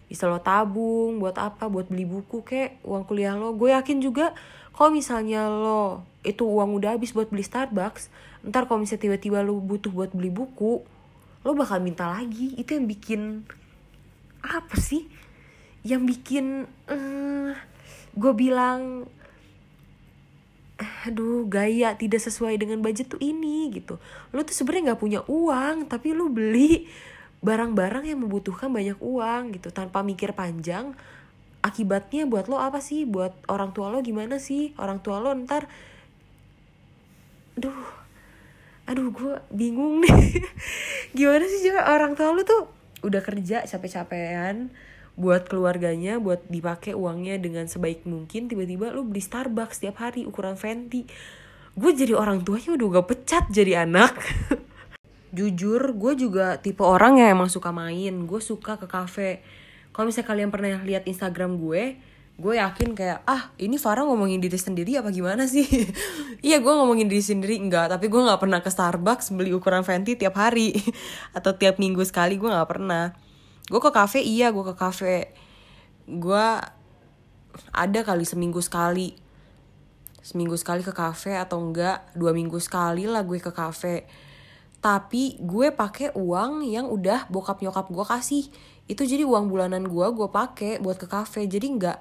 Bisa 0.09 0.25
lo 0.25 0.41
tabung 0.41 1.21
buat 1.21 1.37
apa 1.37 1.69
buat 1.69 1.91
beli 1.91 2.09
buku 2.09 2.41
kek 2.41 2.81
uang 2.81 3.05
kuliah 3.05 3.37
lo. 3.37 3.53
Gue 3.53 3.75
yakin 3.75 4.01
juga 4.01 4.33
kalau 4.73 4.95
misalnya 4.95 5.45
lo 5.51 6.07
itu 6.25 6.47
uang 6.47 6.81
udah 6.81 6.97
habis 6.97 7.13
buat 7.13 7.29
beli 7.29 7.45
Starbucks 7.45 8.09
ntar 8.39 8.71
kalau 8.71 8.81
misalnya 8.81 9.11
tiba-tiba 9.11 9.43
lo 9.43 9.59
butuh 9.59 9.91
buat 9.91 10.15
beli 10.15 10.31
buku 10.31 10.81
lo 11.43 11.51
bakal 11.53 11.83
minta 11.83 12.09
lagi. 12.09 12.55
Itu 12.55 12.79
yang 12.79 12.87
bikin 12.87 13.21
apa 14.39 14.79
sih 14.79 15.18
yang 15.83 16.03
bikin 16.03 16.67
uh, 16.91 17.51
gue 18.15 18.33
bilang 18.35 19.07
aduh 20.79 21.43
gaya 21.47 21.91
tidak 21.99 22.23
sesuai 22.23 22.55
dengan 22.55 22.79
budget 22.79 23.11
tuh 23.11 23.19
ini 23.19 23.67
gitu. 23.71 23.99
Lo 24.31 24.43
tuh 24.47 24.55
sebenarnya 24.55 24.93
nggak 24.93 25.01
punya 25.01 25.21
uang 25.27 25.91
tapi 25.91 26.15
lo 26.15 26.31
beli 26.31 26.87
barang-barang 27.39 28.07
yang 28.07 28.19
membutuhkan 28.23 28.71
banyak 28.71 28.95
uang 28.99 29.59
gitu. 29.59 29.71
Tanpa 29.75 30.03
mikir 30.03 30.31
panjang 30.31 30.95
akibatnya 31.59 32.23
buat 32.27 32.47
lo 32.47 32.59
apa 32.59 32.79
sih? 32.79 33.03
Buat 33.03 33.35
orang 33.51 33.75
tua 33.75 33.91
lo 33.91 33.99
gimana 33.99 34.39
sih? 34.39 34.71
Orang 34.79 35.03
tua 35.03 35.19
lo 35.19 35.35
ntar 35.35 35.67
aduh 37.59 37.99
aduh 38.87 39.11
gue 39.11 39.35
bingung 39.51 39.99
nih. 39.99 40.47
Gimana 41.17 41.43
sih 41.45 41.61
juga 41.61 41.91
orang 41.91 42.15
tua 42.15 42.31
lo 42.31 42.41
tuh 42.47 42.71
udah 43.03 43.21
kerja 43.21 43.67
capek-capean 43.67 44.71
buat 45.19 45.51
keluarganya 45.51 46.15
buat 46.15 46.47
dipakai 46.47 46.95
uangnya 46.95 47.35
dengan 47.43 47.67
sebaik 47.67 48.07
mungkin 48.07 48.47
tiba-tiba 48.47 48.95
lu 48.95 49.03
beli 49.03 49.19
Starbucks 49.19 49.83
setiap 49.83 49.99
hari 49.99 50.23
ukuran 50.23 50.55
Fenty. 50.55 51.03
Gue 51.75 51.91
jadi 51.91 52.15
orang 52.15 52.47
tuanya 52.47 52.79
udah 52.79 52.87
gak 53.03 53.07
pecat 53.11 53.43
jadi 53.51 53.83
anak. 53.83 54.15
Jujur 55.37 55.91
gue 55.91 56.13
juga 56.15 56.55
tipe 56.63 56.81
orang 56.81 57.19
yang 57.19 57.35
emang 57.35 57.51
suka 57.51 57.75
main. 57.75 58.23
Gue 58.23 58.39
suka 58.39 58.79
ke 58.79 58.87
kafe. 58.87 59.43
Kalau 59.91 60.07
misalnya 60.07 60.27
kalian 60.31 60.49
pernah 60.49 60.79
lihat 60.87 61.03
Instagram 61.03 61.59
gue 61.59 61.99
gue 62.39 62.55
yakin 62.55 62.95
kayak 62.95 63.19
ah 63.27 63.51
ini 63.59 63.75
Farah 63.75 64.07
ngomongin 64.07 64.39
diri 64.39 64.55
sendiri 64.55 64.95
apa 64.95 65.11
gimana 65.11 65.43
sih? 65.43 65.67
Iya 66.47 66.63
gue 66.63 66.71
ngomongin 66.71 67.11
diri 67.11 67.19
sendiri 67.19 67.59
enggak. 67.59 67.91
Tapi 67.91 68.07
gue 68.07 68.21
nggak 68.23 68.39
pernah 68.39 68.63
ke 68.63 68.71
Starbucks 68.71 69.35
beli 69.35 69.51
ukuran 69.51 69.83
Fenty 69.83 70.15
tiap 70.15 70.39
hari. 70.39 70.71
Atau 71.37 71.59
tiap 71.59 71.75
minggu 71.75 71.99
sekali 72.07 72.39
gue 72.39 72.47
nggak 72.47 72.71
pernah 72.71 73.11
gue 73.69 73.79
ke 73.79 73.91
kafe 73.93 74.19
iya 74.19 74.49
gue 74.49 74.65
ke 74.65 74.75
kafe. 74.75 75.29
Gue 76.09 76.47
ada 77.69 77.99
kali 78.01 78.25
seminggu 78.25 78.59
sekali. 78.65 79.13
Seminggu 80.25 80.57
sekali 80.57 80.81
ke 80.81 80.91
kafe 80.91 81.37
atau 81.37 81.61
enggak 81.61 82.09
dua 82.17 82.33
minggu 82.33 82.57
sekali 82.57 83.05
lah 83.05 83.21
gue 83.21 83.37
ke 83.37 83.53
kafe. 83.53 84.09
Tapi 84.81 85.37
gue 85.37 85.69
pakai 85.69 86.17
uang 86.17 86.65
yang 86.65 86.89
udah 86.89 87.29
bokap 87.29 87.61
nyokap 87.61 87.93
gue 87.93 88.05
kasih. 88.05 88.43
Itu 88.89 89.05
jadi 89.05 89.21
uang 89.21 89.53
bulanan 89.53 89.85
gue 89.85 90.07
gue 90.17 90.27
pakai 90.33 90.81
buat 90.81 90.97
ke 90.97 91.05
kafe. 91.05 91.45
Jadi 91.45 91.67
enggak 91.69 91.97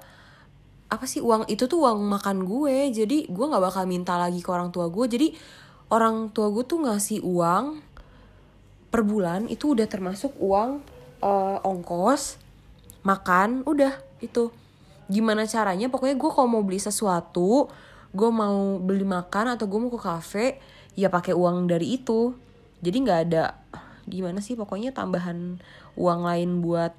apa 0.89 1.05
sih 1.05 1.21
uang 1.21 1.45
itu 1.45 1.69
tuh 1.69 1.85
uang 1.85 2.01
makan 2.01 2.49
gue. 2.49 2.89
Jadi 2.89 3.29
gue 3.29 3.45
nggak 3.45 3.61
bakal 3.61 3.85
minta 3.85 4.17
lagi 4.17 4.41
ke 4.41 4.49
orang 4.49 4.73
tua 4.73 4.89
gue 4.89 5.05
jadi 5.05 5.27
orang 5.89 6.29
tua 6.33 6.53
gue 6.53 6.63
tuh 6.65 6.81
ngasih 6.85 7.25
uang 7.25 7.81
per 8.89 9.05
bulan 9.05 9.45
itu 9.49 9.77
udah 9.77 9.85
termasuk 9.85 10.33
uang 10.41 10.81
uh, 11.23 11.57
ongkos 11.63 12.39
makan 13.03 13.63
udah 13.63 13.95
itu. 14.19 14.51
Gimana 15.09 15.47
caranya? 15.49 15.89
Pokoknya 15.89 16.15
gue 16.19 16.31
kalau 16.31 16.47
mau 16.47 16.63
beli 16.63 16.79
sesuatu 16.81 17.69
gue 18.09 18.29
mau 18.33 18.81
beli 18.81 19.05
makan 19.05 19.53
atau 19.53 19.69
gue 19.69 19.77
mau 19.77 19.93
ke 19.93 20.01
kafe 20.01 20.57
ya 20.97 21.13
pakai 21.13 21.37
uang 21.37 21.69
dari 21.69 22.01
itu. 22.01 22.33
Jadi 22.81 22.97
nggak 23.05 23.19
ada 23.29 23.57
gimana 24.09 24.41
sih? 24.41 24.57
Pokoknya 24.57 24.89
tambahan 24.95 25.61
uang 25.93 26.21
lain 26.25 26.65
buat 26.65 26.93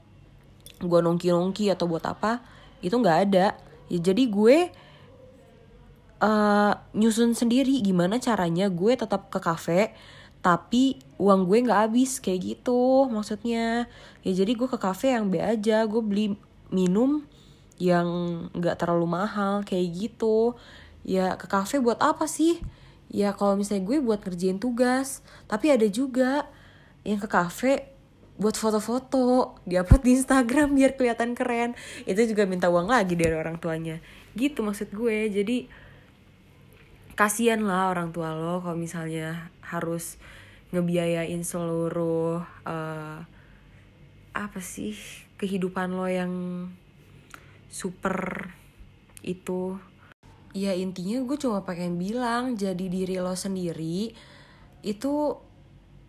gue 0.81 1.01
nongki 1.03 1.35
nongki 1.35 1.69
atau 1.69 1.91
buat 1.91 2.05
apa 2.07 2.41
itu 2.81 2.95
nggak 2.95 3.19
ada. 3.31 3.59
Ya 3.91 3.99
jadi 3.99 4.23
gue 4.31 4.71
uh, 6.23 6.73
nyusun 6.95 7.35
sendiri 7.35 7.83
gimana 7.83 8.23
caranya 8.23 8.71
gue 8.71 8.93
tetap 8.95 9.33
ke 9.33 9.39
kafe 9.43 9.91
tapi 10.41 10.97
uang 11.21 11.45
gue 11.45 11.69
nggak 11.69 11.81
habis 11.89 12.17
kayak 12.17 12.57
gitu 12.57 13.09
maksudnya. 13.13 13.89
Ya 14.25 14.33
jadi 14.33 14.53
gue 14.57 14.69
ke 14.69 14.79
kafe 14.81 15.13
yang 15.13 15.29
B 15.29 15.37
aja 15.41 15.85
gue 15.85 16.01
beli 16.01 16.37
minum 16.73 17.25
yang 17.81 18.09
nggak 18.57 18.81
terlalu 18.81 19.09
mahal 19.09 19.61
kayak 19.65 19.89
gitu. 19.93 20.57
Ya 21.05 21.37
ke 21.37 21.45
kafe 21.45 21.81
buat 21.81 22.01
apa 22.01 22.25
sih? 22.25 22.61
Ya 23.13 23.37
kalau 23.37 23.57
misalnya 23.61 23.85
gue 23.85 23.99
buat 24.01 24.25
ngerjain 24.25 24.57
tugas. 24.57 25.21
Tapi 25.45 25.77
ada 25.77 25.85
juga 25.89 26.49
yang 27.05 27.21
ke 27.21 27.29
kafe 27.29 27.93
buat 28.41 28.57
foto-foto 28.57 29.61
diupload 29.69 30.01
di 30.01 30.17
Instagram 30.17 30.73
biar 30.73 30.97
kelihatan 30.97 31.37
keren. 31.37 31.77
Itu 32.09 32.25
juga 32.25 32.49
minta 32.49 32.73
uang 32.73 32.89
lagi 32.89 33.13
dari 33.13 33.37
orang 33.37 33.61
tuanya. 33.61 34.01
Gitu 34.33 34.65
maksud 34.65 34.89
gue. 34.97 35.29
Jadi 35.29 35.69
kasihan 37.21 37.61
lah 37.61 37.93
orang 37.93 38.17
tua 38.17 38.33
lo 38.33 38.65
kalau 38.65 38.81
misalnya 38.81 39.53
harus 39.61 40.17
ngebiayain 40.73 41.45
seluruh 41.45 42.41
uh, 42.65 43.21
apa 44.33 44.61
sih 44.65 44.97
kehidupan 45.37 45.93
lo 45.93 46.09
yang 46.09 46.33
super 47.69 48.49
itu. 49.21 49.77
Ya 50.57 50.73
intinya 50.73 51.21
gue 51.21 51.37
cuma 51.37 51.61
pengen 51.69 52.01
bilang 52.01 52.57
jadi 52.57 52.89
diri 52.89 53.21
lo 53.21 53.37
sendiri 53.37 54.17
itu 54.81 55.37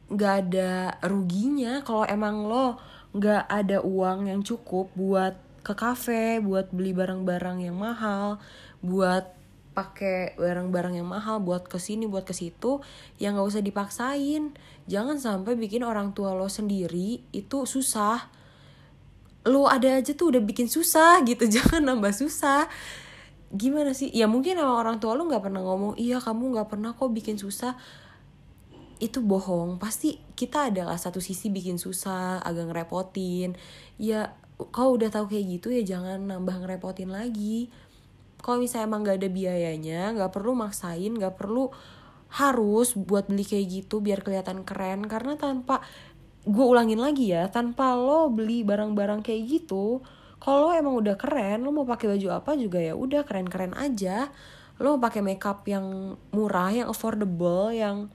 nggak 0.07 0.35
ada 0.47 0.95
ruginya 1.03 1.83
kalau 1.83 2.07
emang 2.07 2.47
lo 2.47 2.79
nggak 3.11 3.51
ada 3.51 3.83
uang 3.83 4.31
yang 4.31 4.47
cukup 4.47 4.87
buat 4.95 5.35
ke 5.59 5.75
kafe 5.75 6.39
buat 6.39 6.71
beli 6.71 6.95
barang-barang 6.95 7.67
yang 7.67 7.75
mahal 7.75 8.39
buat 8.79 9.40
pakai 9.71 10.35
barang-barang 10.35 10.99
yang 10.99 11.07
mahal 11.07 11.39
buat 11.39 11.63
ke 11.71 11.79
sini 11.79 12.03
buat 12.03 12.27
ke 12.27 12.35
situ 12.35 12.83
ya 13.15 13.31
nggak 13.31 13.47
usah 13.47 13.63
dipaksain. 13.63 14.51
Jangan 14.91 15.15
sampai 15.15 15.55
bikin 15.55 15.87
orang 15.87 16.11
tua 16.11 16.35
lo 16.35 16.51
sendiri 16.51 17.23
itu 17.31 17.63
susah. 17.63 18.27
Lo 19.47 19.65
ada 19.71 19.97
aja 19.97 20.11
tuh 20.11 20.35
udah 20.35 20.43
bikin 20.43 20.67
susah 20.67 21.23
gitu 21.23 21.47
jangan 21.55 21.87
nambah 21.87 22.11
susah. 22.11 22.67
Gimana 23.51 23.95
sih? 23.95 24.11
Ya 24.11 24.27
mungkin 24.27 24.59
emang 24.59 24.75
orang 24.75 24.97
tua 24.99 25.15
lo 25.15 25.23
nggak 25.27 25.43
pernah 25.43 25.63
ngomong 25.63 25.95
iya 25.95 26.19
kamu 26.19 26.55
nggak 26.55 26.67
pernah 26.67 26.91
kok 26.91 27.11
bikin 27.11 27.39
susah. 27.39 27.79
Itu 28.99 29.23
bohong. 29.23 29.79
Pasti 29.79 30.19
kita 30.35 30.67
adalah 30.67 30.99
satu 30.99 31.23
sisi 31.23 31.47
bikin 31.47 31.79
susah 31.79 32.43
agak 32.43 32.69
ngerepotin. 32.75 33.55
Ya 33.95 34.35
kau 34.69 34.93
udah 34.99 35.09
tahu 35.09 35.31
kayak 35.31 35.57
gitu 35.57 35.73
ya 35.73 35.81
jangan 35.81 36.27
nambah 36.27 36.61
ngerepotin 36.61 37.09
lagi 37.09 37.73
kalau 38.41 38.57
misalnya 38.57 38.89
emang 38.89 39.01
gak 39.05 39.21
ada 39.21 39.29
biayanya 39.29 40.01
nggak 40.17 40.31
perlu 40.33 40.57
maksain 40.57 41.13
nggak 41.13 41.37
perlu 41.37 41.69
harus 42.31 42.95
buat 42.95 43.27
beli 43.27 43.43
kayak 43.43 43.65
gitu 43.69 43.99
biar 43.99 44.23
kelihatan 44.25 44.63
keren. 44.65 45.05
Karena 45.05 45.35
tanpa 45.37 45.83
gue 46.41 46.65
ulangin 46.65 46.97
lagi 46.97 47.29
ya 47.29 47.53
tanpa 47.53 47.93
lo 47.93 48.33
beli 48.33 48.65
barang-barang 48.65 49.21
kayak 49.21 49.45
gitu 49.45 50.01
kalau 50.41 50.73
emang 50.73 50.97
udah 50.97 51.13
keren 51.13 51.61
lo 51.61 51.69
mau 51.69 51.85
pakai 51.85 52.17
baju 52.17 52.27
apa 52.33 52.57
juga 52.57 52.81
ya 52.81 52.97
udah 52.97 53.21
keren-keren 53.27 53.77
aja. 53.77 54.33
Lo 54.81 54.97
mau 54.97 55.01
pakai 55.05 55.21
makeup 55.21 55.61
yang 55.69 56.17
murah 56.33 56.73
yang 56.73 56.87
affordable 56.89 57.69
yang 57.69 58.09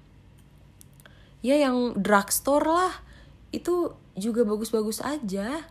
ya 1.44 1.54
yang 1.54 1.94
drugstore 1.94 2.66
lah. 2.66 2.92
Itu 3.54 3.94
juga 4.18 4.42
bagus-bagus 4.42 5.04
aja. 5.04 5.70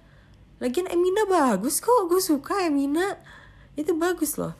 Lagian 0.63 0.87
Emina 0.87 1.27
bagus 1.27 1.83
kok 1.83 2.07
gue 2.07 2.23
suka 2.23 2.63
Emina 2.63 3.19
itu 3.75 3.91
bagus 3.95 4.39
loh. 4.39 4.55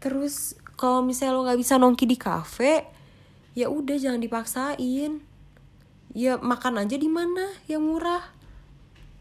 Terus 0.00 0.56
kalau 0.76 1.00
misalnya 1.00 1.36
lo 1.36 1.44
nggak 1.48 1.60
bisa 1.60 1.80
nongki 1.80 2.04
di 2.04 2.16
kafe 2.20 2.84
ya 3.56 3.72
udah 3.72 3.96
jangan 3.96 4.20
dipaksain. 4.20 5.24
Ya 6.16 6.40
makan 6.40 6.80
aja 6.80 6.96
di 6.96 7.08
mana 7.08 7.48
yang 7.68 7.84
murah? 7.84 8.24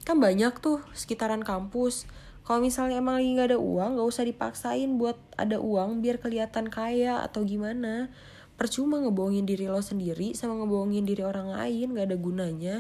Kan 0.04 0.20
banyak 0.20 0.60
tuh 0.60 0.84
sekitaran 0.96 1.44
kampus. 1.44 2.08
Kalau 2.46 2.62
misalnya 2.62 3.02
emang 3.02 3.18
lagi 3.18 3.34
nggak 3.34 3.50
ada 3.56 3.60
uang 3.60 3.98
nggak 3.98 4.08
usah 4.08 4.24
dipaksain 4.28 5.02
buat 5.02 5.18
ada 5.34 5.58
uang 5.58 6.06
biar 6.06 6.22
kelihatan 6.22 6.70
kaya 6.70 7.24
atau 7.24 7.42
gimana. 7.42 8.14
Percuma 8.56 9.02
ngebohongin 9.02 9.44
diri 9.44 9.68
lo 9.68 9.82
sendiri 9.84 10.32
sama 10.38 10.62
ngebohongin 10.64 11.04
diri 11.04 11.26
orang 11.26 11.52
lain 11.52 11.96
nggak 11.96 12.08
ada 12.12 12.18
gunanya. 12.20 12.76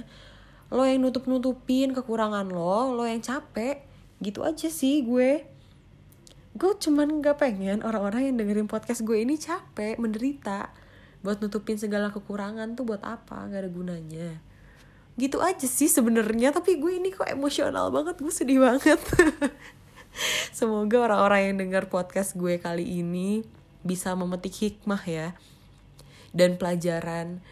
Lo 0.71 0.85
yang 0.85 1.03
nutup 1.03 1.27
nutupin 1.27 1.91
kekurangan 1.91 2.47
lo 2.51 2.93
lo 2.93 3.03
yang 3.03 3.19
capek. 3.19 3.83
Gitu 4.21 4.45
aja 4.45 4.71
sih 4.71 5.03
gue 5.03 5.54
gue 6.55 6.71
cuman 6.79 7.19
gak 7.19 7.43
pengen 7.43 7.83
orang-orang 7.83 8.31
yang 8.31 8.35
dengerin 8.39 8.71
podcast 8.71 9.03
gue 9.03 9.19
ini 9.19 9.35
capek 9.35 9.99
menderita. 9.99 10.71
Buat 11.19 11.43
nutupin 11.43 11.75
segala 11.75 12.15
kekurangan 12.15 12.79
tuh 12.79 12.87
buat 12.87 13.03
apa? 13.03 13.43
Gak 13.51 13.67
ada 13.67 13.71
gunanya. 13.71 14.39
Gitu 15.19 15.43
aja 15.43 15.67
sih 15.67 15.91
sebenarnya 15.91 16.55
tapi 16.55 16.79
gue 16.79 16.95
ini 16.95 17.11
kok 17.11 17.27
emosional 17.27 17.91
banget 17.91 18.23
gue 18.23 18.31
sedih 18.31 18.63
banget. 18.63 18.99
Semoga 20.55 21.11
orang-orang 21.11 21.51
yang 21.51 21.55
dengar 21.59 21.91
podcast 21.91 22.39
gue 22.39 22.55
kali 22.55 23.03
ini 23.03 23.43
bisa 23.83 24.15
memetik 24.15 24.55
hikmah 24.55 25.03
ya 25.03 25.35
dan 26.31 26.55
pelajaran. 26.55 27.43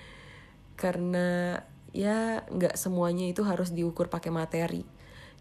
Karena 0.80 1.60
ya 1.92 2.48
nggak 2.48 2.80
semuanya 2.80 3.28
itu 3.28 3.44
harus 3.44 3.76
diukur 3.76 4.08
pakai 4.08 4.32
materi. 4.32 4.88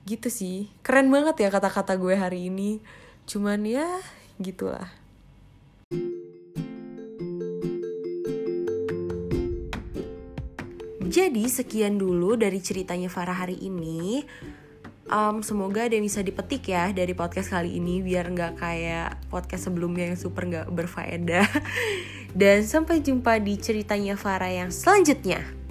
Gitu 0.03 0.35
sih. 0.35 0.67
Keren 0.83 1.15
banget 1.15 1.47
ya 1.47 1.49
kata-kata 1.55 1.95
gue 1.95 2.19
hari 2.19 2.51
ini 2.51 2.83
cuman 3.27 3.63
ya 3.67 3.89
gitulah. 4.41 4.91
Jadi 11.13 11.45
sekian 11.45 12.01
dulu 12.01 12.41
dari 12.41 12.57
ceritanya 12.65 13.13
Farah 13.13 13.45
hari 13.45 13.61
ini. 13.61 14.25
Um, 15.13 15.45
semoga 15.45 15.85
ada 15.85 15.93
yang 15.93 16.09
bisa 16.09 16.25
dipetik 16.25 16.73
ya 16.73 16.89
dari 16.89 17.13
podcast 17.13 17.53
kali 17.53 17.77
ini 17.77 18.01
biar 18.01 18.33
nggak 18.33 18.57
kayak 18.57 19.21
podcast 19.29 19.69
sebelumnya 19.69 20.09
yang 20.09 20.17
super 20.17 20.49
nggak 20.49 20.73
berfaedah. 20.73 21.45
Dan 22.41 22.65
sampai 22.65 23.05
jumpa 23.05 23.37
di 23.45 23.61
ceritanya 23.61 24.17
Farah 24.17 24.49
yang 24.49 24.73
selanjutnya 24.73 25.62